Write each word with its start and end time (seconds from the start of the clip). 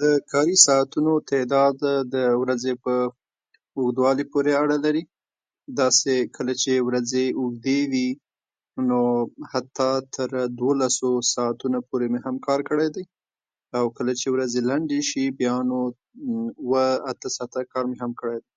د 0.00 0.02
کاري 0.32 0.56
ساعتونو 0.66 1.12
تعداد 1.30 1.76
د 2.14 2.16
ورځې 2.42 2.72
په 2.84 2.94
اوږدوالي 3.78 4.24
پورې 4.32 4.52
اړه 4.62 4.76
لري، 4.86 5.02
داسې 5.80 6.14
کله 6.36 6.52
چې 6.62 6.72
ورځې 6.88 7.24
اوږدې 7.40 7.80
وي 7.92 8.08
نو 8.88 9.00
حتا 9.52 9.92
تر 10.14 10.28
دوولسو 10.58 11.10
ساعتونو 11.34 11.78
پورې 11.88 12.06
مې 12.12 12.20
هم 12.26 12.36
کار 12.46 12.60
کړی 12.70 12.88
دی 12.96 13.04
او 13.78 13.84
کله 13.96 14.12
چې 14.20 14.26
ورځې 14.34 14.60
لنډې 14.70 15.00
شي 15.10 15.24
بیا 15.38 15.56
نو 15.70 15.78
اووه 16.62 16.86
اته 17.12 17.28
ساعته 17.36 17.60
کار 17.72 17.84
مې 17.90 17.96
هم 18.02 18.12
کړی 18.20 18.38
دی. 18.44 18.50